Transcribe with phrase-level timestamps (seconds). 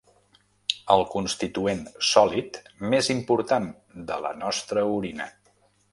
[0.93, 2.57] El constituent sòlid
[2.95, 3.69] més important
[4.11, 5.29] de la nostra orina.